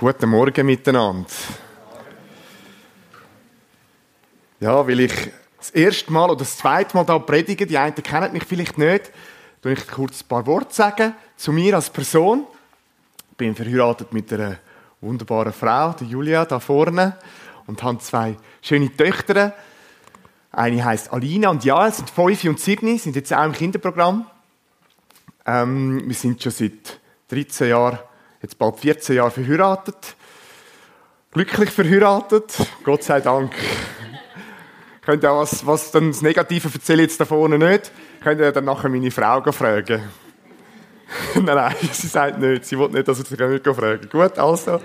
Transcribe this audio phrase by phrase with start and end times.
[0.00, 1.26] Guten Morgen miteinander.
[4.60, 5.12] Ja, weil ich
[5.56, 9.10] das erste Mal oder das zweite Mal da predige, die einen kennen mich vielleicht nicht,
[9.60, 12.46] tue ich kurz ein paar Worte sagen zu mir als Person.
[13.32, 14.58] Ich bin verheiratet mit einer
[15.00, 17.16] wunderbaren Frau, der Julia, da vorne,
[17.66, 19.52] und habe zwei schöne Töchter.
[20.52, 24.26] Eine heißt Alina und Jael, sind fünf und sieben, sind jetzt auch im Kinderprogramm.
[25.44, 27.98] Ähm, wir sind schon seit 13 Jahren
[28.42, 30.16] jetzt bald 14 Jahre verheiratet.
[31.30, 32.54] Glücklich verheiratet,
[32.84, 33.52] Gott sei Dank.
[35.02, 37.92] Könnt ihr was, was dann das Negative erzähle jetzt da vorne nicht.
[38.22, 40.02] Könnt ihr dann nachher meine Frau fragen.
[41.34, 42.66] nein, nein, sie sagt nicht.
[42.66, 44.80] Sie will nicht, dass ich sie nicht fragen Gut, also.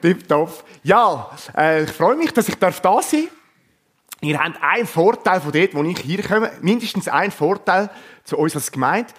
[0.00, 0.64] Tipptopp.
[0.82, 3.14] Ja, äh, ich freue mich, dass ich da sein darf.
[4.22, 6.50] Ihr habt einen Vorteil von dort, wo ich hier komme.
[6.62, 7.90] Mindestens einen Vorteil
[8.24, 9.12] zu uns als Gemeinde.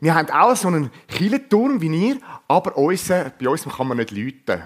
[0.00, 4.12] Wir haben auch so einen Kirchenturm wie ihr, aber unser, bei uns kann man nicht
[4.12, 4.62] läuten.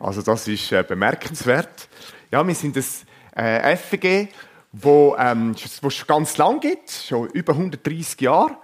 [0.00, 1.88] Also das ist äh, bemerkenswert.
[2.30, 3.04] Ja, wir sind das
[3.36, 4.28] äh, FG, ähm,
[4.72, 8.56] wo es schon ganz lang gibt, schon über 130 Jahre,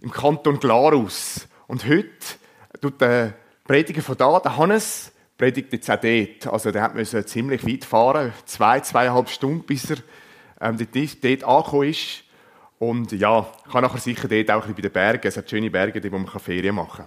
[0.00, 1.48] im Kanton Glarus.
[1.66, 2.08] Und heute
[2.80, 6.46] tut der Prediger von da, der Hannes, predigt jetzt auch dort.
[6.46, 9.96] Also der hat ziemlich weit fahren, zwei, zweieinhalb Stunden, bis er
[10.60, 12.22] ähm, dort angekommen ist.
[12.82, 15.28] Und ja, ich kann nachher sicher dort auch ein bisschen bei den Bergen.
[15.28, 17.04] Es hat schöne Berge, wo man Ferien machen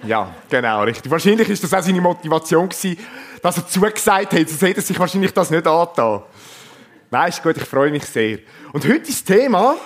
[0.00, 0.08] kann.
[0.08, 1.10] Ja, genau, richtig.
[1.10, 2.96] Wahrscheinlich ist das auch seine Motivation gewesen,
[3.42, 4.48] dass er zugesagt hat.
[4.48, 6.22] Sonst hätte er sich wahrscheinlich das nicht angetan.
[7.10, 8.38] Nein, ist gut, ich freue mich sehr.
[8.72, 9.76] Und heute ist das Thema,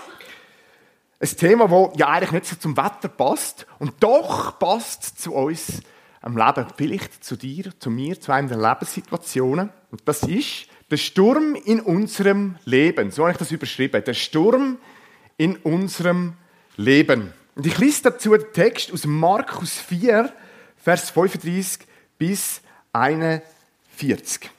[1.19, 5.80] ein Thema, das ja eigentlich nicht so zum Wetter passt und doch passt zu uns
[6.20, 6.64] am Leben.
[6.77, 9.70] Vielleicht zu dir, zu mir, zu einer der Lebenssituationen.
[9.91, 13.11] Und das ist der Sturm in unserem Leben.
[13.11, 14.05] So habe ich das überschrieben.
[14.05, 14.77] Der Sturm
[15.39, 16.35] in unserem
[16.77, 17.33] Leben.
[17.55, 20.31] Und ich lese dazu den Text aus Markus 4,
[20.77, 21.87] Vers 35
[22.19, 22.61] bis
[22.93, 24.51] 41.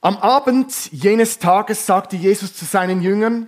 [0.00, 3.46] Am Abend jenes Tages sagte Jesus zu seinen Jüngern,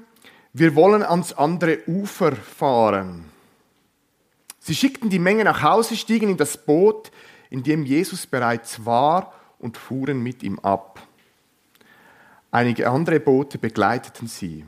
[0.53, 3.25] wir wollen ans andere Ufer fahren.
[4.61, 7.11] Sie schickten die Menge nach Hause, stiegen in das Boot,
[7.51, 11.07] in dem Jesus bereits war, und fuhren mit ihm ab.
[12.51, 14.67] Einige andere Boote begleiteten sie.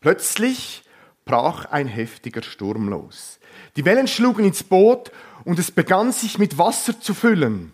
[0.00, 0.84] Plötzlich
[1.24, 3.40] brach ein heftiger Sturm los.
[3.74, 5.10] Die Wellen schlugen ins Boot
[5.44, 7.72] und es begann sich mit Wasser zu füllen.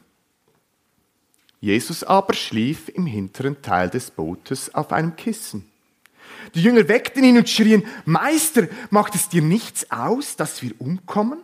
[1.60, 5.68] Jesus aber schlief im hinteren Teil des Bootes auf einem Kissen.
[6.54, 11.40] Die Jünger weckten ihn und schrien, Meister, macht es dir nichts aus, dass wir umkommen?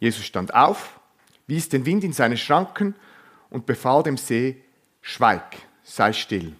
[0.00, 0.98] Jesus stand auf,
[1.46, 2.94] wies den Wind in seine Schranken
[3.54, 4.60] und befahl dem See,
[5.00, 6.56] Schweig, sei still.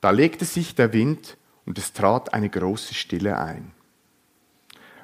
[0.00, 3.70] Da legte sich der Wind und es trat eine große Stille ein.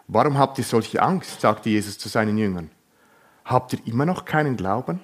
[0.09, 1.41] Warum habt ihr solche Angst?
[1.41, 2.69] sagte Jesus zu seinen Jüngern.
[3.44, 5.00] Habt ihr immer noch keinen Glauben?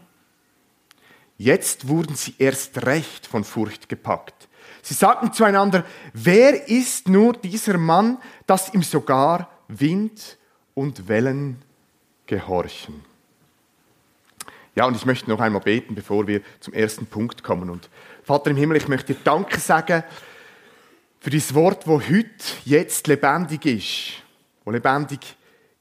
[1.36, 4.48] Jetzt wurden sie erst recht von Furcht gepackt.
[4.82, 10.38] Sie sagten zueinander, wer ist nur dieser Mann, dass ihm sogar Wind
[10.74, 11.62] und Wellen
[12.26, 13.07] gehorchen?
[14.78, 17.68] Ja, und ich möchte noch einmal beten, bevor wir zum ersten Punkt kommen.
[17.68, 17.90] Und
[18.22, 20.04] Vater im Himmel, ich möchte dir Danke sagen
[21.18, 22.28] für dieses Wort, wo heute,
[22.64, 24.22] jetzt lebendig ist,
[24.64, 25.18] wo lebendig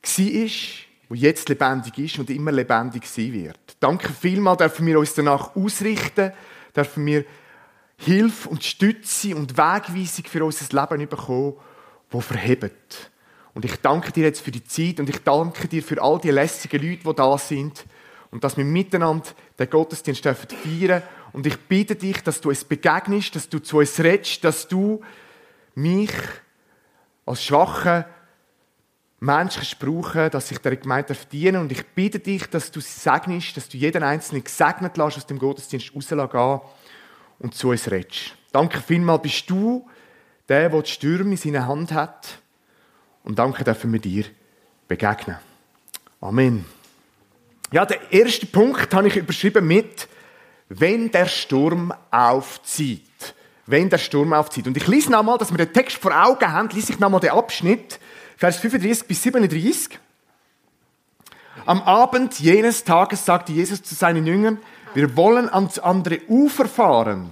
[0.01, 3.59] ist, wo jetzt lebendig ist und immer lebendig sein wird.
[3.79, 6.33] Danke vielmals, dürfen wir uns danach ausrichten,
[6.75, 7.23] dürfen wir
[7.97, 11.53] Hilfe und Stütze und Wegweisung für unser Leben bekommen,
[12.09, 13.11] wo verhebt.
[13.53, 16.31] Und ich danke dir jetzt für die Zeit und ich danke dir für all die
[16.31, 17.85] lässigen Leute, die da sind
[18.31, 19.27] und dass wir miteinander
[19.57, 23.77] den Gottesdienst dürfen feiern Und ich bitte dich, dass du es begegnest, dass du zu
[23.77, 25.01] uns redest, dass du
[25.75, 26.11] mich
[27.25, 28.05] als schwachen
[29.19, 33.57] Menschen brauchen, dass ich der Gemeinde dienen Und ich bitte dich, dass du sie segnest,
[33.57, 36.59] dass du jeden Einzelnen gesegnet lässt, aus dem Gottesdienst rausgehen
[37.39, 38.35] und zu uns redest.
[38.51, 39.87] Danke vielmals, bist du
[40.47, 42.39] der, der die Stürme in seiner Hand hat.
[43.23, 44.25] Und danke dürfen wir dir
[44.87, 45.37] begegnen.
[46.21, 46.76] Amen.
[47.71, 50.07] Ja, der erste Punkt habe ich überschrieben mit,
[50.69, 53.03] wenn der Sturm aufzieht.
[53.65, 54.67] Wenn der Sturm aufzieht.
[54.67, 57.31] Und ich lese nochmal, dass wir den Text vor Augen haben, lese ich nochmal den
[57.31, 57.99] Abschnitt,
[58.37, 59.99] Vers 35 bis 37.
[61.65, 64.59] Am Abend jenes Tages sagte Jesus zu seinen Jüngern,
[64.93, 67.31] wir wollen ans andere Ufer fahren.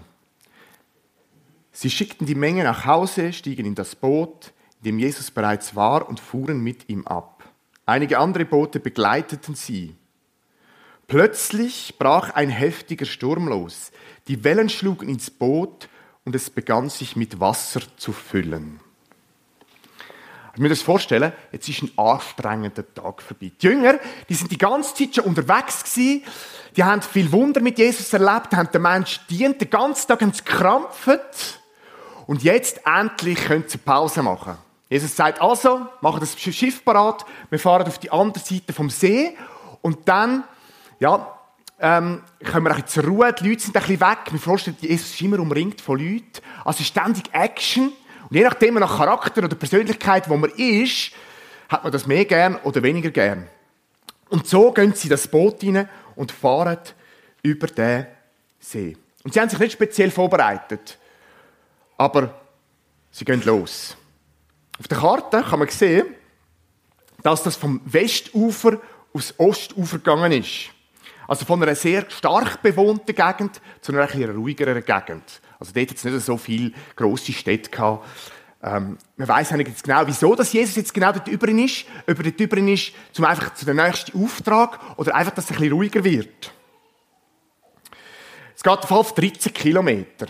[1.71, 6.09] Sie schickten die Menge nach Hause, stiegen in das Boot, in dem Jesus bereits war,
[6.09, 7.43] und fuhren mit ihm ab.
[7.85, 9.95] Einige andere Boote begleiteten sie.
[11.07, 13.91] Plötzlich brach ein heftiger Sturm los.
[14.27, 15.87] Die Wellen schlugen ins Boot
[16.23, 18.79] und es begann sich mit Wasser zu füllen.
[20.55, 23.51] Ich muss mir das vorstellen, jetzt ist ein anstrengender Tag vorbei.
[23.61, 23.99] Die Jünger,
[24.29, 26.23] die sind die ganze Zeit schon unterwegs gewesen,
[26.77, 30.33] die haben viel Wunder mit Jesus erlebt, haben den Menschen dient, den ganzen Tag haben
[30.33, 31.59] sie gekrampft
[32.25, 34.57] und jetzt endlich können sie Pause machen.
[34.89, 39.35] Jesus sagt also, machen das Schiff parat, wir fahren auf die andere Seite vom See
[39.81, 40.45] und dann,
[41.05, 41.39] ja,
[41.79, 44.77] ähm, kommen wir ein bisschen zur Ruhe, die Leute sind ein bisschen weg, wir vorstellen,
[44.79, 47.93] Jesus ist immer umringt von Leuten, also ständig Action
[48.29, 51.11] und je nachdem, nach Charakter oder Persönlichkeit, wo man ist,
[51.69, 53.47] hat man das mehr gern oder weniger gern.
[54.29, 56.79] Und so gehen sie das Boot hinein und fahren
[57.43, 58.07] über den
[58.59, 58.97] See.
[59.23, 60.97] Und sie haben sich nicht speziell vorbereitet,
[61.97, 62.33] aber
[63.11, 63.95] sie gehen los.
[64.79, 66.07] Auf der Karte kann man sehen,
[67.21, 68.79] dass das vom Westufer
[69.13, 70.74] aufs Ostufer gegangen ist.
[71.27, 75.41] Also von einer sehr stark bewohnten Gegend zu einer etwas ruhigeren Gegend.
[75.59, 78.05] Also dort hat es nicht so viele grosse Städte gehabt.
[78.63, 81.85] Ähm, man weiß nicht jetzt genau, wieso dass Jesus jetzt genau dort drüber ist.
[82.07, 85.51] Ob er dort drüber ist, zum einfach zu dem nächsten Auftrag oder einfach, dass es
[85.51, 86.51] ein bisschen ruhiger wird.
[88.55, 90.27] Es geht auf 13 Kilometer.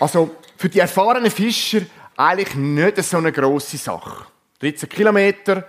[0.00, 1.82] Also für die erfahrenen Fischer
[2.16, 4.26] eigentlich nicht so eine grosse Sache.
[4.60, 5.68] 13 Kilometer,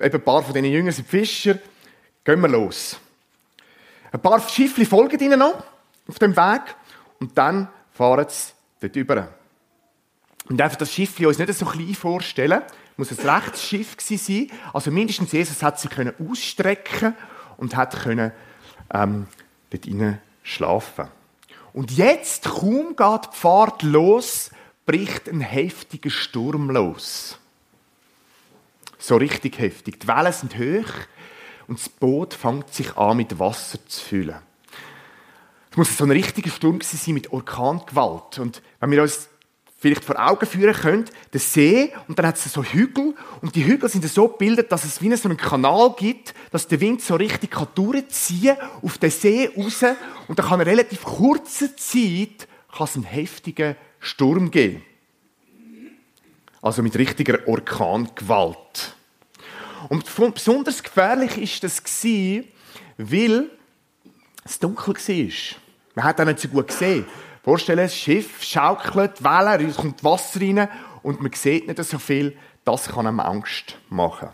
[0.00, 1.58] eben ein paar von diesen Jüngern sind Fischer.
[2.24, 2.98] Gehen wir los.
[4.12, 5.64] Ein paar Schiffe folgen ihnen noch
[6.08, 6.62] auf dem Weg
[7.20, 9.28] und dann fahren sie dort über.
[10.48, 12.62] Und einfach das Schiff uns nicht so klein vorstellen,
[12.96, 14.50] muss ein Rechtsschiff sein.
[14.72, 17.14] Also mindestens Jesus hat sich können ausstrecken
[17.56, 18.32] und hat können
[18.92, 19.26] ähm,
[19.70, 21.08] dort rein schlafen.
[21.72, 24.50] Und jetzt, kaum geht die Fahrt los,
[24.86, 27.38] bricht ein heftiger Sturm los.
[28.98, 30.00] So richtig heftig.
[30.00, 30.92] Die Wellen sind hoch
[31.68, 34.36] und das Boot fängt sich an, mit Wasser zu füllen.
[35.70, 38.38] Es muss so ein richtiger Sturm sein mit Orkangewalt.
[38.38, 39.28] Und wenn wir uns
[39.78, 43.64] vielleicht vor Augen führen können, der See und dann hat es so Hügel und die
[43.64, 47.14] Hügel sind so gebildet, dass es wie so einen Kanal gibt, dass der Wind so
[47.16, 49.84] richtig kann durchziehen auf den See raus
[50.28, 54.82] und dann kann in relativ kurzer Zeit kann es einen heftigen Sturm geben.
[56.62, 58.95] Also mit richtiger Orkangewalt.
[59.88, 60.04] Und
[60.34, 61.82] besonders gefährlich ist das
[62.98, 63.50] weil
[64.44, 65.56] es dunkel war.
[65.94, 67.06] Man hat auch nicht so gut gesehen.
[67.42, 70.68] Vorstellen, das Schiff schaukelt, Wellen, es kommt Wasser rein
[71.02, 72.36] und man sieht nicht so viel.
[72.64, 74.30] Das kann einem Angst machen.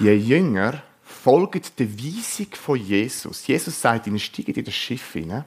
[0.00, 3.46] Die Jünger folgen der Weisung von Jesus.
[3.46, 5.44] Jesus sagt ihnen, steigen in das Schiff hinein.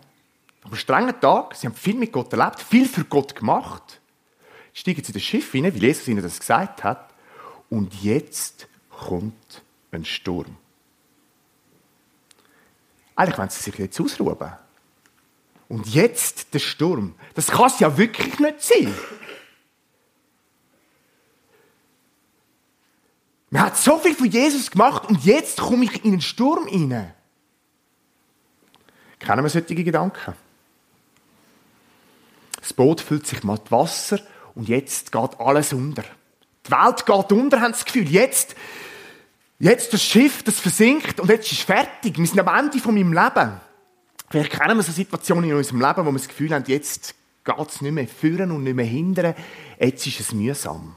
[0.64, 4.01] Am strengen Tag, sie haben viel mit Gott erlebt, viel für Gott gemacht,
[4.74, 7.14] steigen sie in das Schiff hinein, wie Jesus ihnen das gesagt hat.
[7.70, 10.58] Und jetzt kommt ein Sturm.
[13.16, 14.54] Eigentlich wollen sie sich jetzt ausruhen.
[15.68, 17.16] Und jetzt der Sturm.
[17.34, 18.94] Das kann es ja wirklich nicht sein.
[23.50, 27.14] Man hat so viel von Jesus gemacht und jetzt komme ich in einen Sturm hinein.
[29.20, 30.34] Kennen wir solche Gedanken?
[32.60, 34.20] Das Boot füllt sich mit Wasser
[34.56, 36.04] und jetzt geht alles unter.
[36.66, 38.10] Die Welt geht unter, haben das Gefühl.
[38.10, 38.56] Jetzt
[39.62, 42.18] Jetzt das Schiff, das versinkt und jetzt ist es fertig.
[42.18, 43.62] Wir sind am Ende von meinem Leben.
[44.28, 47.14] Vielleicht kennen wir so Situationen in unserem Leben, wo wir das Gefühl haben, jetzt
[47.44, 49.36] geht es nicht mehr führen und nicht mehr hindern.
[49.80, 50.96] Jetzt ist es mühsam.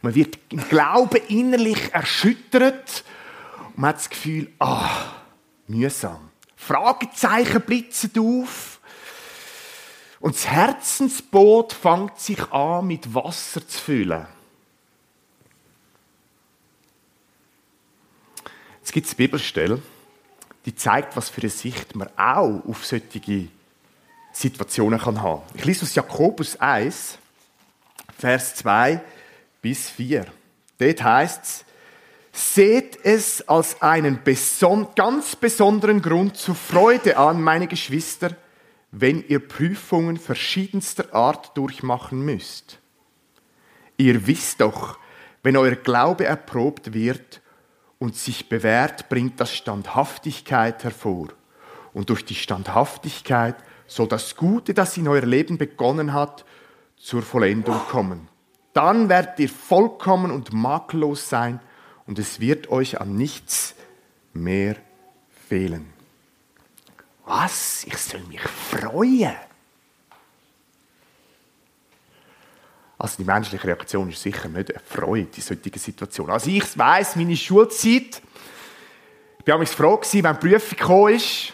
[0.00, 3.04] Man wird im Glauben innerlich erschüttert
[3.74, 4.88] und man hat das Gefühl, ah,
[5.66, 6.30] mühsam.
[6.56, 8.71] Fragezeichen blitzen auf.
[10.22, 14.24] Und das Herzensboot fängt sich an, mit Wasser zu füllen.
[18.84, 19.82] Es gibt eine Bibelstelle,
[20.64, 23.48] die zeigt, was für eine Sicht man auch auf solche
[24.32, 25.42] Situationen kann haben.
[25.54, 27.18] Ich lese aus Jakobus 1,
[28.16, 29.00] Vers 2
[29.60, 30.26] bis 4.
[30.78, 31.64] Dort heißt es,
[32.30, 38.36] Seht es als einen beson ganz besonderen Grund zur Freude an, meine Geschwister,
[38.92, 42.78] wenn ihr Prüfungen verschiedenster Art durchmachen müsst.
[43.96, 44.98] Ihr wisst doch,
[45.42, 47.42] wenn euer Glaube erprobt wird,
[48.02, 51.28] und sich bewährt, bringt das Standhaftigkeit hervor.
[51.92, 53.54] Und durch die Standhaftigkeit
[53.86, 56.44] soll das Gute, das in euer Leben begonnen hat,
[56.96, 58.28] zur Vollendung kommen.
[58.72, 61.60] Dann werdet ihr vollkommen und makellos sein
[62.04, 63.76] und es wird euch an nichts
[64.32, 64.74] mehr
[65.48, 65.91] fehlen.
[67.24, 67.84] Was?
[67.84, 69.34] Ich soll mich freuen.
[72.98, 76.32] Also die menschliche Reaktion ist sicher nicht eine Freude in solchen Situationen.
[76.32, 78.22] Also ich weiss, meine Schulzeit,
[79.40, 81.52] ich war froh gewesen, wenn die Prüfung ist,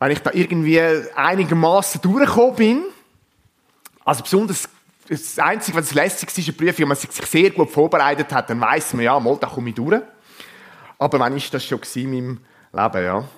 [0.00, 0.80] wenn ich da irgendwie
[1.14, 2.82] einigermaßen durchgekommen bin.
[4.04, 4.68] Also besonders
[5.08, 8.60] das Einzige, was lässig ist, ist Prüfung, wenn man sich sehr gut vorbereitet hat, dann
[8.60, 10.02] weiß man, ja, mal, da komme ich durch.
[10.98, 12.40] Aber wann ist das schon in meinem
[12.72, 13.28] Leben, ja?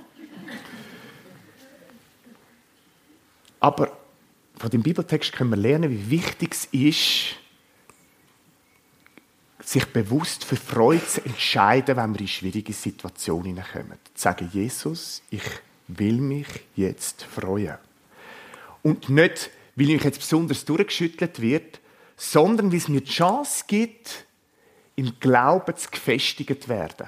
[3.63, 3.97] Aber
[4.59, 7.37] von dem Bibeltext können wir lernen, wie wichtig es ist,
[9.65, 13.99] sich bewusst für Freude zu entscheiden, wenn wir in schwierige Situationen kommen.
[14.15, 15.45] Zu sagen, Jesus, ich
[15.87, 17.79] will mich jetzt freuen.
[18.83, 21.81] Und nicht, weil ich jetzt besonders durchgeschüttelt wird,
[22.17, 24.25] sondern weil es mir die Chance gibt,
[24.97, 27.07] im Glauben zu gefestigt werden.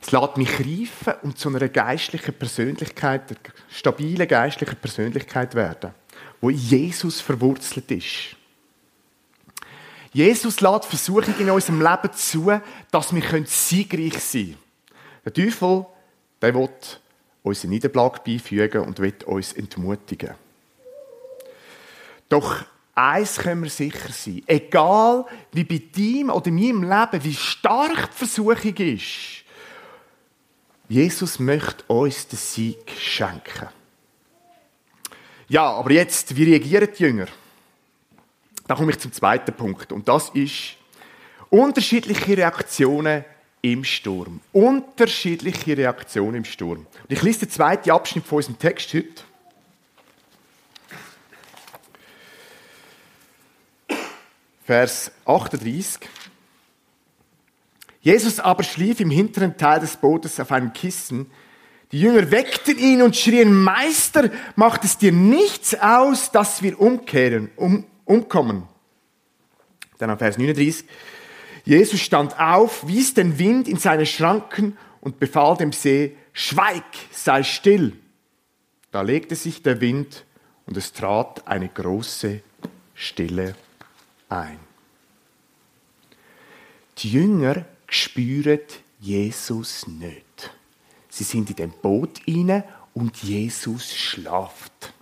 [0.00, 3.38] Es lässt mich reifen und zu einer geistlichen Persönlichkeit, einer
[3.68, 5.92] stabilen geistlichen Persönlichkeit werden,
[6.40, 8.36] wo Jesus verwurzelt ist.
[10.12, 12.50] Jesus lädt Versuchungen in unserem Leben zu,
[12.90, 14.58] dass wir siegreich sein können.
[15.24, 15.86] Der Teufel,
[16.40, 16.68] der will
[17.42, 20.34] uns eine Niederlage beifügen und will uns entmutigen.
[22.28, 22.64] Doch
[22.94, 24.42] eins können wir sicher sein.
[24.46, 29.37] Egal, wie bei deinem oder meinem Leben, wie stark die Versuchung ist,
[30.88, 33.68] Jesus möchte uns den Sieg schenken.
[35.48, 37.26] Ja, aber jetzt, wie reagieren die Jünger?
[38.66, 39.92] Da komme ich zum zweiten Punkt.
[39.92, 40.76] Und das ist
[41.50, 43.24] unterschiedliche Reaktionen
[43.62, 44.40] im Sturm.
[44.52, 46.86] Unterschiedliche Reaktionen im Sturm.
[47.02, 49.22] Und ich lese den zweiten Abschnitt von unserem Text heute.
[54.64, 56.00] Vers 38.
[58.08, 61.30] Jesus aber schlief im hinteren Teil des Bootes auf einem Kissen.
[61.92, 67.50] Die Jünger weckten ihn und schrien, Meister, macht es dir nichts aus, dass wir umkehren,
[67.56, 68.62] um, umkommen?
[69.98, 70.86] Dann auf Vers 39.
[71.66, 77.42] Jesus stand auf, wies den Wind in seine Schranken und befahl dem See, Schweig, sei
[77.42, 77.92] still.
[78.90, 80.24] Da legte sich der Wind
[80.64, 82.40] und es trat eine große
[82.94, 83.54] Stille
[84.30, 84.58] ein.
[86.96, 88.60] Die Jünger spüren
[89.00, 90.50] Jesus nicht.
[91.08, 92.64] Sie sind in dem Boot inne
[92.94, 94.92] und Jesus schlaft.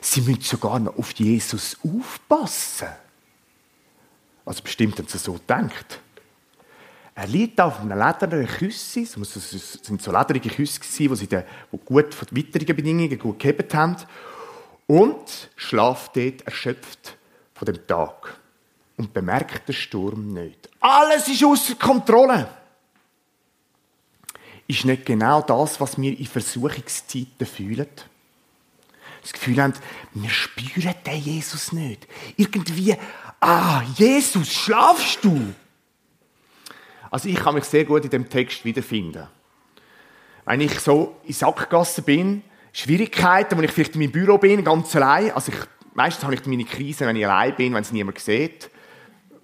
[0.00, 2.88] Sie müssen sogar noch auf Jesus aufpassen.
[4.44, 6.00] Also bestimmt haben sie so gedacht.
[7.14, 11.44] Er liegt auf einem ledernen Küsse, es sind so lederige Küsse die sie
[11.84, 13.96] gut von weiteren Bedingungen gut gehabt haben,
[14.86, 17.16] und schlaft dort erschöpft
[17.54, 18.40] von dem Tag
[18.96, 20.68] und bemerkt den Sturm nicht.
[20.80, 22.48] Alles ist außer Kontrolle.
[24.66, 27.88] Ist nicht genau das, was wir in Versuchungszeiten fühlen?
[29.20, 29.74] Das Gefühl haben,
[30.14, 32.08] wir spüren den Jesus nicht.
[32.36, 32.96] Irgendwie,
[33.40, 35.54] ah, Jesus, schlafst du?
[37.10, 39.28] Also ich kann mich sehr gut in dem Text wiederfinden.
[40.44, 44.96] Wenn ich so in Sackgassen bin, Schwierigkeiten, wo ich vielleicht in meinem Büro bin, ganz
[44.96, 45.58] allein, also ich,
[45.94, 48.70] meistens habe ich meine Krise, wenn ich allein bin, wenn es niemand sieht.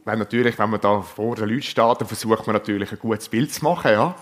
[0.09, 3.29] Weil natürlich, wenn man da vor den Leuten steht, dann versucht man natürlich ein gutes
[3.29, 4.15] Bild zu machen, ja.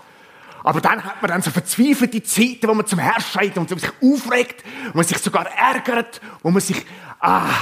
[0.65, 3.89] Aber dann hat man dann so verzweifelte Zeiten, wo man zum Herrn schreit und sich
[4.03, 6.85] aufregt, wo man sich sogar ärgert, wo man sich,
[7.21, 7.55] ah.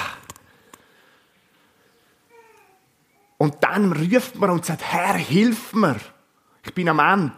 [3.36, 6.00] Und dann ruft man und sagt, Herr, hilf mir.
[6.64, 7.34] Ich bin am Ende.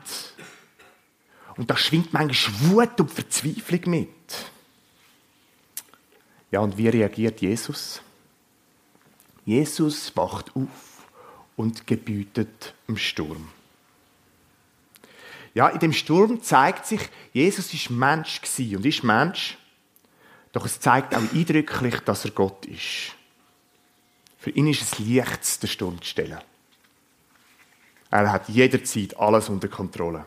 [1.56, 4.08] Und da schwingt manchmal Wut und Verzweiflung mit.
[6.52, 8.02] Ja, und wie reagiert Jesus?
[9.46, 11.06] Jesus wacht auf
[11.56, 13.48] und gebietet im Sturm.
[15.54, 17.00] Ja, in dem Sturm zeigt sich,
[17.32, 19.56] Jesus ist Mensch und ist Mensch,
[20.52, 23.14] doch es zeigt auch eindrücklich, dass er Gott ist.
[24.36, 26.40] Für ihn ist es leicht, den Sturm zu stellen.
[28.10, 30.26] Er hat jederzeit alles unter Kontrolle.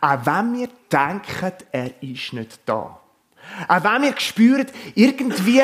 [0.00, 3.00] Auch wenn wir denken, er ist nicht da.
[3.68, 5.62] Auch wenn wir spüren, irgendwie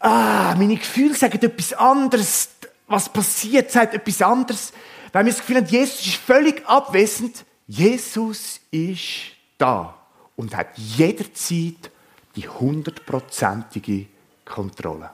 [0.00, 2.50] ah, meine Gefühle sagen etwas anderes,
[2.86, 4.72] was passiert, sagt etwas anderes.
[5.12, 9.94] Wenn wir das Gefühl haben, Jesus ist völlig abwesend, Jesus ist da
[10.36, 11.90] und hat jederzeit
[12.36, 14.06] die hundertprozentige
[14.44, 15.10] Kontrolle.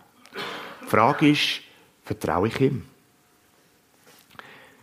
[0.82, 1.60] Die Frage ist,
[2.04, 2.84] vertraue ich ihm?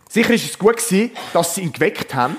[0.08, 2.36] Sicher ist es gut gewesen, dass sie ihn geweckt haben.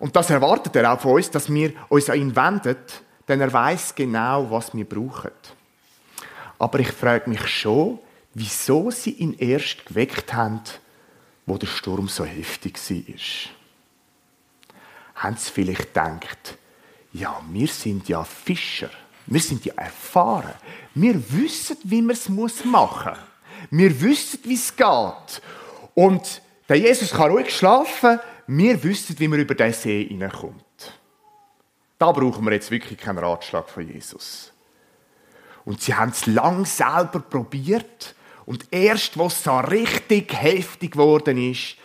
[0.00, 2.76] Und das erwartet er auch von uns, dass wir uns an ihn wenden,
[3.32, 5.30] denn er weiß genau, was wir brauchen.
[6.58, 7.98] Aber ich frage mich schon,
[8.34, 10.60] wieso sie ihn erst geweckt haben,
[11.46, 13.14] wo der Sturm so heftig war.
[15.14, 16.58] Haben sie vielleicht gedacht,
[17.14, 18.90] ja, wir sind ja Fischer,
[19.26, 20.52] wir sind ja erfahren,
[20.94, 23.70] wir wissen, wie man es machen muss.
[23.70, 25.42] Wir wissen, wie es geht.
[25.94, 30.64] Und der Jesus kann ruhig schlafen, wir wissen, wie man über den See hineinkommt.
[32.02, 34.52] Da brauchen wir jetzt wirklich keinen Ratschlag von Jesus.
[35.64, 41.76] Und sie haben es lang selber probiert und erst, was so richtig heftig geworden ist,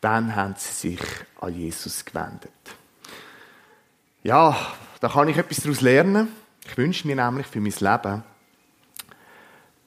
[0.00, 1.00] dann haben sie sich
[1.40, 2.52] an Jesus gewendet.
[4.22, 4.56] Ja,
[5.00, 6.28] da kann ich etwas daraus lernen.
[6.64, 8.22] Ich wünsche mir nämlich für mein Leben,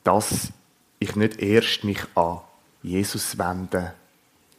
[0.04, 0.52] dass
[1.00, 2.42] ich nicht erst mich an
[2.84, 3.94] Jesus wende,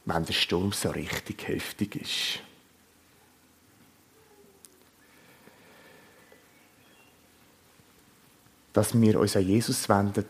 [0.05, 2.46] wenn der Sturm so richtig heftig ist.
[8.77, 10.23] Dass wir uns an Jesus wenden,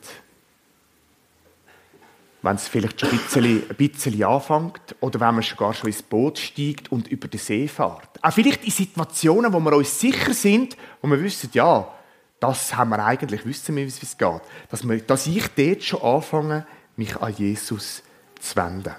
[2.42, 6.02] wenn es vielleicht schon ein bisschen, ein bisschen anfängt oder wenn man sogar schon ins
[6.02, 8.24] Boot steigt und über den See fährt.
[8.24, 11.94] Auch vielleicht in Situationen, wo wir uns sicher sind, wo wir wissen, ja,
[12.40, 14.42] das haben wir eigentlich, wissen wir, wie es geht.
[14.70, 18.02] Dass, wir, dass ich dort schon anfange, mich an Jesus
[18.40, 18.96] zu wenden.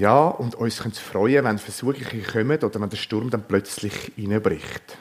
[0.00, 4.96] Ja, und uns können freuen, wenn Versuche kommen oder wenn der Sturm dann plötzlich hineinbricht.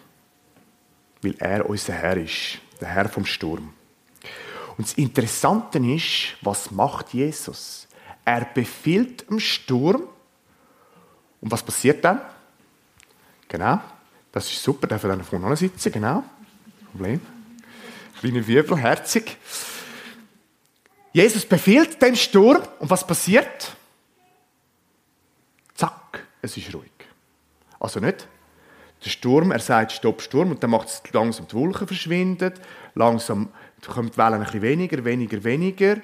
[1.21, 3.71] Weil er unser Herr ist der Herr vom Sturm.
[4.75, 7.87] Und das Interessante ist, was macht Jesus?
[8.25, 10.03] Er befiehlt im Sturm.
[11.39, 12.19] Und was passiert dann?
[13.47, 13.79] Genau,
[14.33, 16.25] das ist super, darf dann vorne sitzen, genau.
[16.91, 17.21] Problem.
[18.19, 19.37] Kleine Wirbel, herzig.
[21.13, 23.77] Jesus befiehlt dem Sturm und was passiert?
[26.41, 26.91] Es ist ruhig.
[27.79, 28.27] Also nicht
[29.03, 32.53] der Sturm, er sagt Stopp, Sturm, und dann macht es langsam die Wolken verschwinden,
[32.95, 33.49] langsam
[33.85, 35.97] kommt die Wellen ein bisschen weniger, weniger, weniger,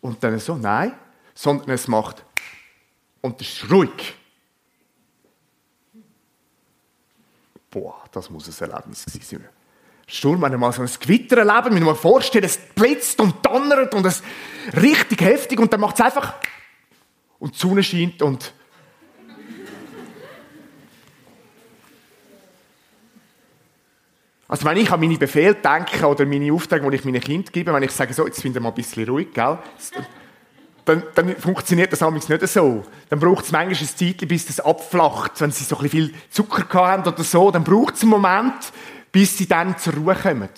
[0.00, 0.94] und dann so, nein,
[1.34, 2.24] sondern es macht,
[3.20, 4.14] und es ist ruhig.
[7.70, 9.46] Boah, das muss ein Erlebnis sein.
[10.06, 13.92] Sturm, wenn mal so ein Gewitter erlebt, wenn ihr mal vorstellt, es blitzt und donnert
[13.92, 14.22] und es
[14.74, 16.36] richtig heftig und dann macht es einfach
[17.38, 18.54] und die Sonne scheint und
[24.48, 27.72] Also wenn ich an meine Befehle denke oder meine Aufträge, die ich meinen Kind gebe,
[27.72, 29.58] wenn ich sage, so, jetzt finden wir mal ein bisschen ruhig, gell?
[30.86, 32.82] Dann, dann funktioniert das amigs nicht so.
[33.10, 35.38] Dann braucht es manchmal ein Zeit, bis das abflacht.
[35.42, 38.72] Wenn sie so ein viel Zucker haben oder so, dann braucht es einen Moment,
[39.12, 40.48] bis sie dann zur Ruhe kommen.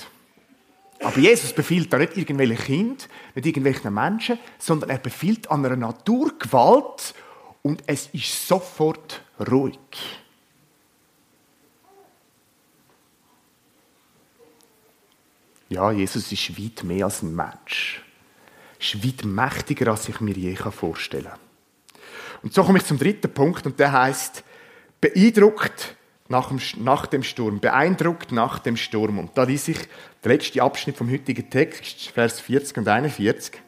[1.02, 5.74] Aber Jesus befiehlt da nicht irgendwelchen Kind, nicht irgendwelchen Menschen, sondern er befiehlt an einer
[5.74, 7.14] Naturgewalt
[7.62, 9.78] und es ist sofort ruhig.
[15.70, 18.02] Ja, Jesus ist weit mehr als ein Mensch.
[18.80, 21.38] Ist weit mächtiger, als ich mir je vorstellen kann.
[22.42, 24.42] Und so komme ich zum dritten Punkt, und der heißt
[25.00, 25.94] beeindruckt
[26.28, 27.60] nach dem, nach dem Sturm.
[27.60, 29.18] Beeindruckt nach dem Sturm.
[29.18, 29.78] Und da lese ich
[30.24, 33.62] den letzten Abschnitt vom heutigen Text, Vers 40 und 41.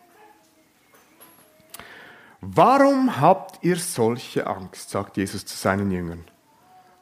[2.41, 6.25] Warum habt ihr solche Angst, sagt Jesus zu seinen Jüngern.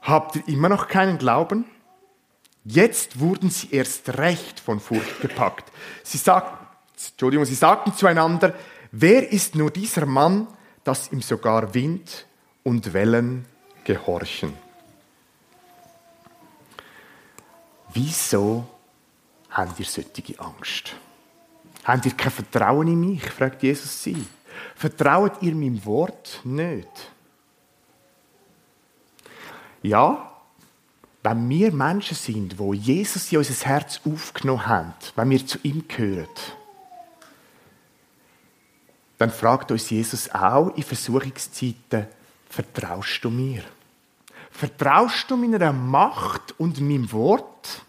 [0.02, 1.64] Habt ihr immer noch keinen Glauben?
[2.64, 5.72] Jetzt wurden sie erst recht von Furcht gepackt.
[6.02, 6.52] Sie, sagt,
[7.10, 8.54] Entschuldigung, sie sagten zueinander,
[8.92, 10.46] wer ist nur dieser Mann,
[10.84, 12.26] dass ihm sogar Wind
[12.62, 13.46] und Wellen
[13.84, 14.52] gehorchen?
[17.92, 18.66] Wieso
[19.50, 20.94] habt ihr solche Angst?
[21.84, 23.30] Habt ihr kein Vertrauen in mich?
[23.30, 24.26] fragt Jesus sie.
[24.76, 27.10] Vertraut ihr meinem Wort nicht?
[29.82, 30.29] Ja,
[31.22, 35.86] wenn wir Menschen sind, wo Jesus in unser Herz aufgenommen haben, wenn wir zu ihm
[35.86, 36.28] gehören,
[39.18, 42.06] dann fragt uns Jesus auch in Versuchungszeiten,
[42.48, 43.62] vertraust du mir?
[44.50, 47.82] Vertraust du meiner Macht und meinem Wort?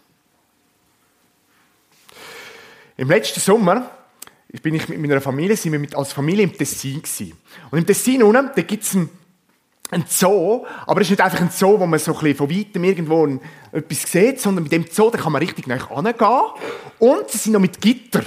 [2.98, 3.90] Im letzten Sommer
[4.60, 7.32] bin ich mit meiner Familie, sind wir als Familie im Tessin gewesen.
[7.70, 9.08] Und im Tessin unten, da gibt es einen
[9.92, 12.50] ein Zoo, aber es ist nicht einfach ein Zoo, wo man so ein bisschen von
[12.50, 13.40] weitem irgendwo ein,
[13.72, 16.16] etwas sieht, sondern mit dem Zoo, da kann man richtig nah angehen.
[16.98, 18.22] Und sie sind noch mit Gitter.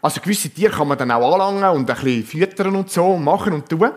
[0.00, 3.24] Also gewisse Tiere kann man dann auch anlangen und ein bisschen füttern und so und
[3.24, 3.90] machen und tun.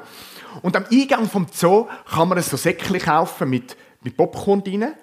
[0.62, 4.94] Und am Eingang vom Zoo kann man so Säckchen kaufen mit, mit Popcorn drin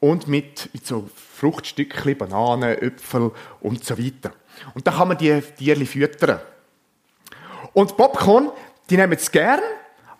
[0.00, 4.32] und mit, mit so Fruchtstückchen, Bananen, Äpfel und so weiter.
[4.74, 6.40] Und dann kann man die Tiere füttern.
[7.72, 8.50] Und Popcorn,
[8.90, 9.60] die nehmen es gern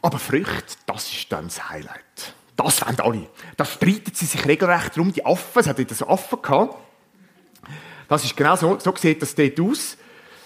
[0.04, 2.34] aber Früchte, das ist dann das Highlight.
[2.56, 3.26] Das wollen alle.
[3.56, 5.12] Da streiten sie sich regelrecht darum.
[5.12, 6.76] Die Affen, es hat wieder so Affen gehabt.
[8.06, 9.96] Das ist genau so, so sieht das dort aus.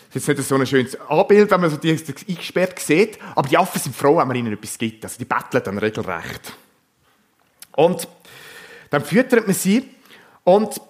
[0.09, 3.19] Das ist jetzt nicht so ein schönes Anbild, wenn man so die eingesperrt sieht.
[3.35, 5.05] Aber die Affen sind froh, wenn man ihnen etwas gibt.
[5.05, 6.53] Also die betteln dann regelrecht.
[7.73, 8.09] Und
[8.91, 9.91] dann füttert man sie.
[10.45, 10.81] Und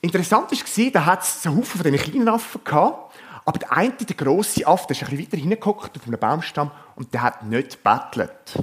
[0.00, 3.14] interessant war, da hat es einen Haufen von diesen kleinen Affen gehabt.
[3.46, 6.72] Aber der eine, der grosse Affe, der ist ein bisschen weiter hingeguckt auf einem Baumstamm
[6.96, 8.58] und der hat nicht gebettelt.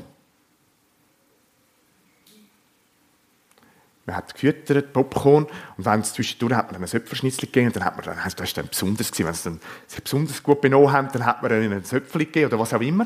[4.05, 7.77] Man hat gefüttert, Popcorn, und wenn es zwischendurch hat man dann ein Söpferschnitzel gegeben, und
[7.77, 10.59] dann hat man dann, das ist dann besonders gewesen, wenn sie dann sich besonders gut
[10.59, 13.05] benommen haben, dann hat man ihnen ein Söpfchen gegeben, oder was auch immer.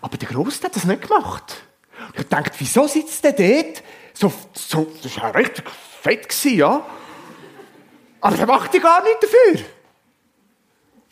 [0.00, 1.64] Aber der Grosse hat das nicht gemacht.
[2.06, 3.82] Und ich dachte, wieso sitzt der dort?
[4.14, 5.64] So, so, das war ja richtig
[6.00, 6.86] fett, gewesen, ja.
[8.20, 9.66] Aber der macht ja gar nichts dafür.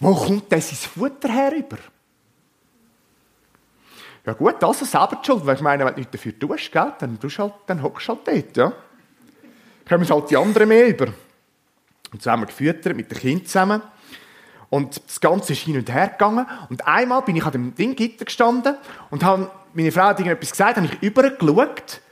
[0.04, 1.78] Wo kommt denn sein Futter herüber?
[4.26, 5.46] Ja gut, das ist selber die Schuld.
[5.46, 8.26] Weil ich meine, wenn du nichts dafür tust, gell, dann, tust halt, hockst du halt
[8.26, 8.72] dort, ja.
[9.86, 11.06] Dann kommen halt die anderen mehr über.
[12.12, 13.82] Und so haben wir gefüttert mit den Kindern zusammen.
[14.68, 16.46] Und das Ganze ist hin und her gegangen.
[16.68, 18.76] Und einmal bin ich an dem Ding Gitter gestanden
[19.08, 22.02] und habe, meine Frau hat irgendetwas gesagt, habe ich übergeschaut.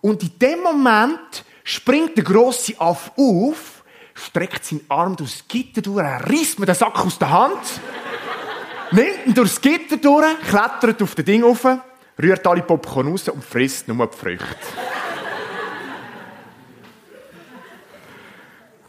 [0.00, 3.75] Und in dem Moment springt der grosse Aff auf,
[4.16, 7.80] streckt seinen Arm durchs Gitter durch, er reißt mir den Sack aus der Hand
[8.90, 11.66] nimmt ihn durchs Gitter durch, klettert auf das Ding rauf,
[12.20, 14.46] rührt alle Popcorn raus und frisst nur die Früchte.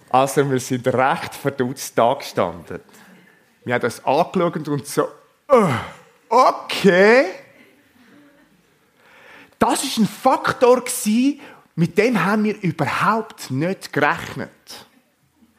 [0.10, 2.80] Also, wir sind recht verdutzt da gestanden.
[3.66, 5.08] Wir haben uns angeschaut und so,
[5.50, 5.70] oh,
[6.30, 7.26] okay.
[9.60, 10.84] Das war ein Faktor,
[11.76, 14.87] mit dem haben wir überhaupt nicht gerechnet.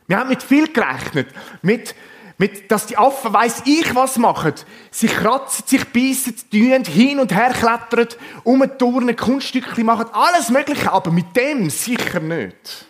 [0.08, 1.28] Wir haben mit viel gerechnet.
[1.62, 1.94] Mit
[2.38, 4.54] mit, dass die Affen, weiss ich was machen.
[4.92, 8.08] Sie kratzen, sich beißen, tun, hin und her klettern,
[8.44, 12.86] umturnen, Kunststückchen machen, alles Mögliche, aber mit dem sicher nicht.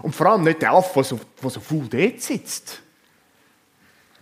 [0.00, 2.80] Und vor allem nicht der Affe, der so, der so faul dort sitzt.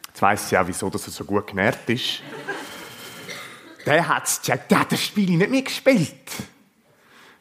[0.09, 2.21] Jetzt weiss ich auch, wieso dass er so gut genährt ist.
[3.87, 6.13] der hat es gecheckt, der hat das Spiel nicht mehr gespielt.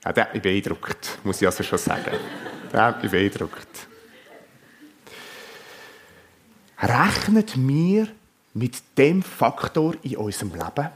[0.06, 2.12] Ja, der hat mich beeindruckt, muss ich also schon sagen.
[2.72, 3.89] Der hat mich beeindruckt.
[6.82, 8.08] Rechnet mir
[8.54, 10.90] mit dem Faktor in unserem Leben?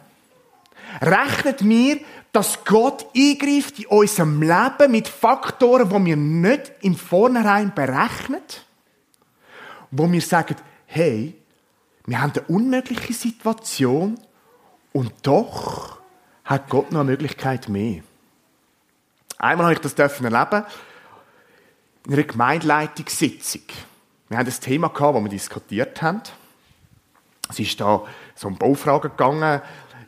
[1.02, 2.00] Rechnet mir,
[2.32, 8.42] dass Gott eingreift in unserem Leben mit Faktoren, die wir nicht im Vornherein berechnen?
[9.92, 11.36] Wo wir sagen, hey,
[12.06, 14.20] wir haben eine unmögliche Situation
[14.92, 16.00] und doch
[16.44, 18.04] hat Gott noch eine Möglichkeit mehr.
[19.38, 20.66] Einmal habe ich das erleben
[22.06, 23.64] in einer Gemeindeleitungssitzung.
[24.30, 26.22] Wir haben ein Thema gehabt, das wir diskutiert haben.
[27.50, 28.04] Es ist da
[28.36, 29.62] so um Baufragen gegangen.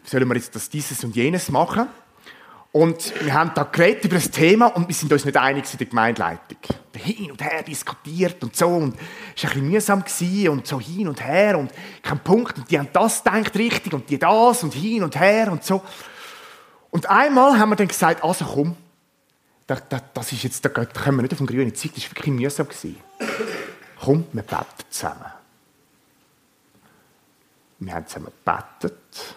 [0.03, 1.87] Sollen wir jetzt das, dieses und jenes machen?
[2.71, 5.77] Und wir haben da geredet über das Thema und wir sind uns nicht einig in
[5.77, 6.57] der Gemeindeleitung.
[6.93, 8.97] Hin und her diskutiert und so und
[9.33, 11.71] es war ein bisschen mühsam und so hin und her und
[12.03, 15.53] kein Punkt und die haben das gedacht richtig und die das und hin und her
[15.53, 15.81] und so.
[16.91, 18.75] Und einmal haben wir dann gesagt, also komm,
[19.67, 22.15] das, das, das ist jetzt, da können wir nicht auf den grünen Zeit, das war
[22.17, 22.67] wirklich mühsam
[23.99, 25.31] komm, wir beten zusammen.
[27.79, 29.35] Wir haben zusammen gebetet.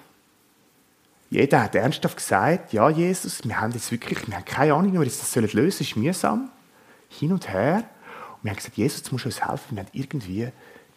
[1.30, 4.98] Jeder hat ernsthaft gesagt, ja, Jesus, wir haben jetzt wirklich, wir haben keine Ahnung, wie
[4.98, 5.68] wir das lösen sollen.
[5.68, 6.50] Es ist mühsam.
[7.10, 7.84] Hin und her.
[8.36, 9.76] Und wir haben gesagt, Jesus, du musst uns helfen.
[9.76, 10.48] Wir haben irgendwie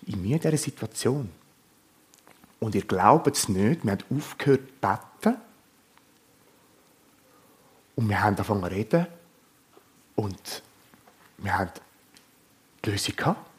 [0.06, 1.30] in mir dieser Situation.
[2.60, 4.88] Und ihr glaubt es nicht, wir haben aufgehört zu
[5.21, 5.41] beten.
[7.95, 9.08] Und wir haben angefangen zu reden.
[10.15, 10.63] Und
[11.39, 11.71] wir haben
[12.86, 13.51] die Lösung gehabt.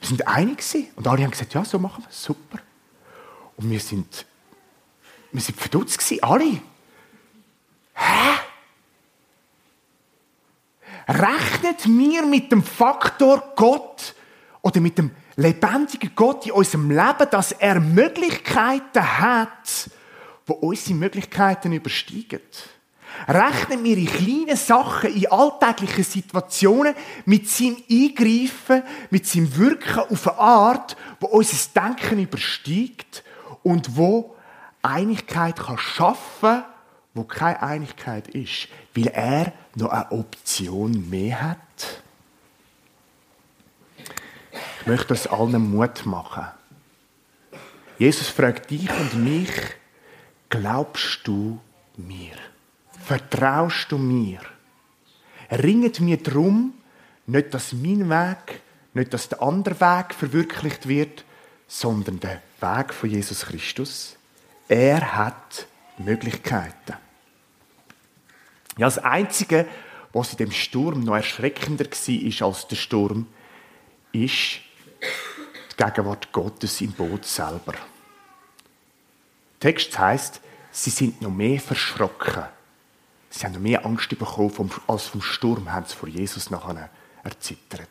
[0.00, 0.62] Wir sind einig
[0.96, 2.58] und alle haben gesagt, ja, so machen wir es, super.
[3.56, 4.26] Und wir sind,
[5.32, 6.60] wir sind verdutzt gewesen, alle.
[7.94, 8.38] Hä?
[11.08, 14.14] Rechnet mir mit dem Faktor Gott
[14.62, 19.90] oder mit dem lebendigen Gott in unserem Leben, dass er Möglichkeiten hat,
[20.46, 22.40] wo unsere Möglichkeiten übersteigen?
[23.26, 26.94] Rechnen wir in kleinen Sachen, in alltäglichen Situationen
[27.24, 33.22] mit seinem Eingreifen, mit seinem Wirken auf eine Art, wo unser Denken übersteigt
[33.62, 34.36] und wo
[34.82, 36.64] Einigkeit kann schaffen,
[37.14, 42.02] wo keine Einigkeit ist, weil er noch eine Option mehr hat.
[44.80, 46.46] Ich möchte uns allen Mut machen.
[47.98, 49.50] Jesus fragt dich und mich,
[50.48, 51.60] glaubst du
[51.96, 52.36] mir?
[53.04, 54.40] Vertraust du mir?
[55.50, 56.74] Ringet mir darum,
[57.26, 58.60] nicht, dass mein Weg,
[58.94, 61.24] nicht, dass der andere Weg verwirklicht wird,
[61.66, 64.16] sondern der Weg von Jesus Christus.
[64.68, 65.66] Er hat
[65.98, 66.96] Möglichkeiten.
[68.76, 69.66] Ja, das Einzige,
[70.12, 73.26] was in dem Sturm noch erschreckender war als der Sturm,
[74.12, 74.60] ist
[75.72, 77.72] die Gegenwart Gottes im Boot selber.
[77.72, 82.44] Der Text heißt, sie sind noch mehr verschrocken
[83.30, 86.90] Sie haben noch mehr Angst bekommen als vom Sturm, haben sie vor Jesus nachher
[87.22, 87.88] erzittert.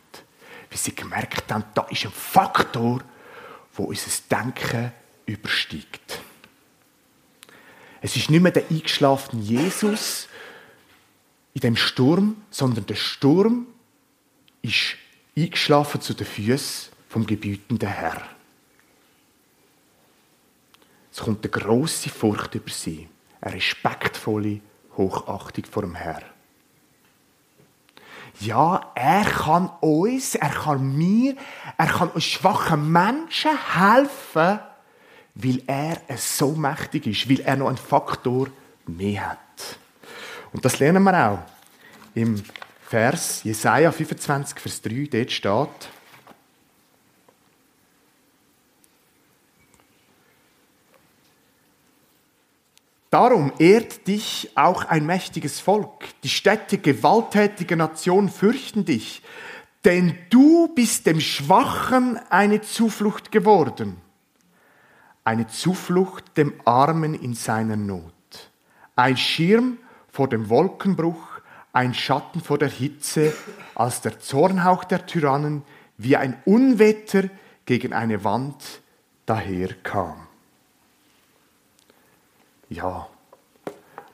[0.70, 3.02] Weil sie gemerkt haben, da ist ein Faktor,
[3.74, 4.92] wo unser Denken
[5.26, 6.20] übersteigt.
[8.00, 10.28] Es ist nicht mehr der eingeschlafene Jesus
[11.54, 13.66] in dem Sturm, sondern der Sturm
[14.62, 14.96] ist
[15.36, 18.22] eingeschlafen zu den Füßen vom gebietenden Herr.
[21.10, 23.08] Es kommt eine große Furcht über sie,
[23.40, 24.60] eine respektvolle
[24.98, 26.20] Hochachtung vor dem Herr.
[28.40, 31.34] Ja, er kann uns, er kann mir,
[31.76, 34.60] er kann uns schwachen Menschen helfen,
[35.34, 38.48] weil er so mächtig ist, weil er noch einen Faktor
[38.86, 39.78] mehr hat.
[40.52, 41.38] Und das lernen wir auch
[42.14, 42.42] im
[42.88, 45.88] Vers Jesaja 25, Vers 3, dort steht,
[53.10, 56.04] Darum ehrt dich auch ein mächtiges Volk.
[56.22, 59.22] Die Städte gewalttätiger Nation fürchten dich,
[59.84, 63.96] denn du bist dem Schwachen eine Zuflucht geworden,
[65.24, 68.12] eine Zuflucht dem Armen in seiner Not,
[68.94, 69.78] ein Schirm
[70.10, 71.40] vor dem Wolkenbruch,
[71.72, 73.32] ein Schatten vor der Hitze,
[73.74, 75.62] als der Zornhauch der Tyrannen
[75.96, 77.30] wie ein Unwetter
[77.64, 78.82] gegen eine Wand
[79.24, 80.27] daherkam
[82.68, 83.08] ja,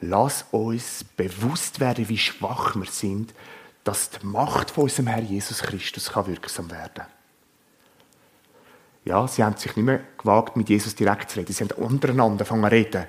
[0.00, 3.34] lass uns bewusst werden, wie schwach wir sind,
[3.84, 7.04] dass die Macht von unserem Herr Jesus Christus kann wirksam werden
[9.04, 11.52] Ja, sie haben sich nicht mehr gewagt, mit Jesus direkt zu reden.
[11.52, 13.06] Sie haben untereinander angefangen zu reden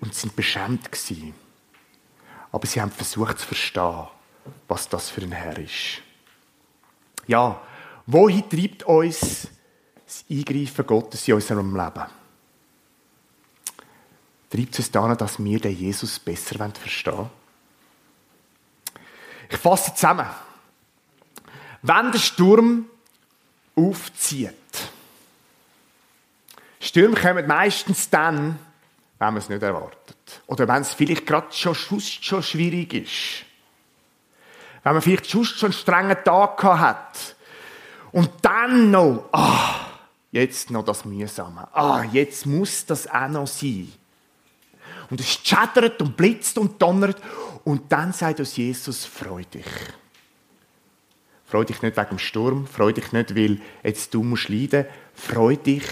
[0.00, 1.34] und sind beschämt gewesen.
[2.50, 4.08] Aber sie haben versucht zu verstehen,
[4.66, 6.02] was das für ein Herr ist.
[7.26, 7.60] Ja,
[8.06, 9.48] wohin treibt uns
[10.06, 12.17] das Eingreifen Gottes in unserem Leben?
[14.50, 17.30] Treibt es daran, dass wir den Jesus besser verstehen wollen?
[19.50, 20.26] Ich fasse zusammen.
[21.82, 22.86] Wenn der Sturm
[23.74, 24.52] aufzieht,
[26.80, 28.58] Stürme kommen meistens dann,
[29.18, 30.42] wenn man es nicht erwartet.
[30.46, 33.44] Oder wenn es vielleicht gerade schon, schon schwierig ist.
[34.84, 37.36] Wenn man vielleicht schon einen strengen Tag hat.
[38.12, 39.86] Und dann noch, ah,
[40.30, 41.68] jetzt noch das Mühsame.
[41.74, 43.92] Ah, jetzt muss das auch noch sein.
[45.10, 47.20] Und es schädert und blitzt und donnert.
[47.64, 49.64] Und dann sagt uns Jesus, freu dich.
[51.46, 54.84] Freu dich nicht wegen dem Sturm, freu dich nicht, weil jetzt du musst leiden.
[55.14, 55.84] Freu dich,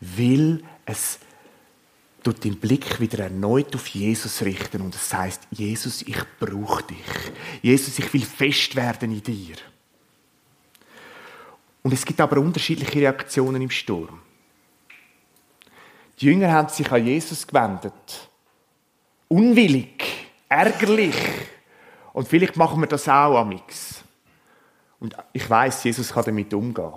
[0.00, 1.18] weil es
[2.22, 7.32] tut den Blick wieder erneut auf Jesus richten und es heißt, Jesus, ich brauche dich.
[7.62, 9.56] Jesus, ich will fest werden in dir.
[11.82, 14.20] Und es gibt aber unterschiedliche Reaktionen im Sturm.
[16.20, 18.29] Die Jünger haben sich an Jesus gewendet
[19.30, 21.14] unwillig, ärgerlich.
[22.12, 24.02] Und vielleicht machen wir das auch amix.
[24.98, 26.92] Und ich weiß, Jesus kann damit umgehen.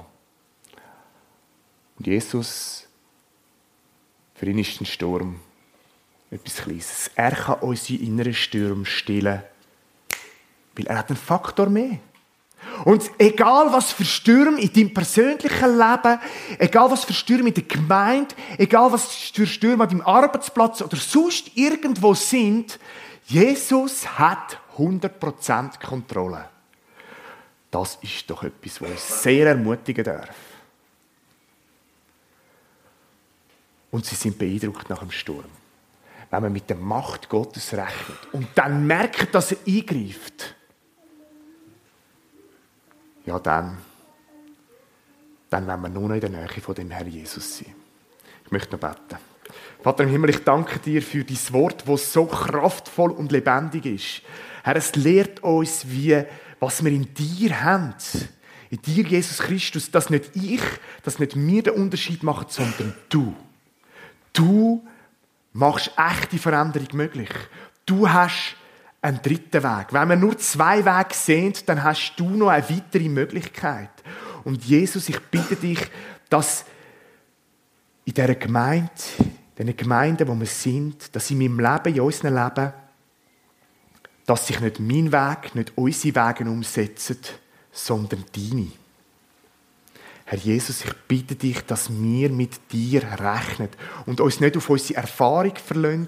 [1.97, 2.87] Und Jesus,
[4.35, 5.39] für ihn ist ein Sturm
[6.31, 7.11] etwas Kleines.
[7.15, 9.43] Er kann unsere inneren Stürme stillen,
[10.75, 11.99] weil er hat einen Faktor mehr.
[12.85, 16.19] Und egal was für Stürme in deinem persönlichen Leben,
[16.59, 20.97] egal was für Stürme in der Gemeinde, egal was für Stürme an deinem Arbeitsplatz oder
[20.97, 22.79] sonst irgendwo sind,
[23.25, 26.49] Jesus hat 100% Kontrolle.
[27.71, 30.35] Das ist doch etwas, was uns sehr ermutigen darf.
[33.91, 35.45] Und sie sind beeindruckt nach dem Sturm.
[36.29, 40.55] Wenn man mit der Macht Gottes rechnet und dann merkt, dass er eingreift
[43.25, 43.77] ja dann,
[45.49, 47.75] dann werden wir nur noch in der Nähe von dem Herrn Jesus sein.
[48.45, 49.17] Ich möchte noch beten.
[49.81, 54.21] Vater im Himmel, ich danke dir für dein Wort, das so kraftvoll und lebendig ist.
[54.63, 56.23] Herr, es lehrt uns, wie,
[56.59, 57.93] was wir in dir haben.
[58.69, 60.61] In dir, Jesus Christus, dass nicht ich,
[61.03, 63.35] dass nicht wir den Unterschied machen, sondern du.
[64.31, 64.87] Du
[65.51, 67.29] machst echte Veränderung möglich.
[67.85, 68.55] Du hast
[69.03, 69.87] einen dritten Weg.
[69.91, 73.89] Wenn wir nur zwei Wege sehen, dann hast du noch eine weitere Möglichkeit.
[74.45, 75.79] Und Jesus, ich bitte dich,
[76.29, 76.65] dass
[78.05, 78.89] in dieser Gemeinde,
[79.57, 82.73] in den Gemeinden, wo wir sind, dass in meinem Leben, in unserem Leben,
[84.25, 87.19] dass sich nicht mein Weg, nicht unsere Wege umsetzen,
[87.71, 88.67] sondern deine.
[90.25, 93.69] Herr Jesus, ich bitte dich, dass wir mit dir rechnen
[94.05, 96.07] und uns nicht auf unsere Erfahrung verlassen,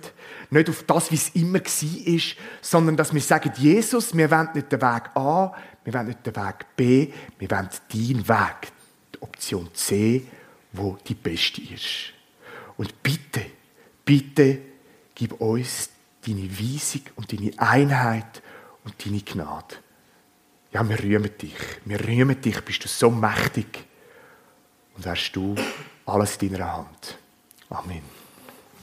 [0.49, 2.21] nicht auf das, wie es immer war,
[2.61, 6.35] sondern dass wir sagen, Jesus, wir wollen nicht den Weg A, wir wollen nicht den
[6.35, 8.71] Weg B, wir wollen deinen Weg,
[9.13, 10.25] die Option C,
[10.71, 12.13] wo die beste ist.
[12.77, 13.45] Und bitte,
[14.05, 14.59] bitte,
[15.13, 15.89] gib uns
[16.25, 18.41] deine Weisung und deine Einheit
[18.85, 19.75] und deine Gnade.
[20.71, 21.55] Ja, wir rühmen dich.
[21.85, 23.85] Wir rühmen dich, bist du so mächtig.
[24.95, 25.55] Und wärst du
[26.05, 27.17] alles in deiner Hand.
[27.69, 28.14] Amen.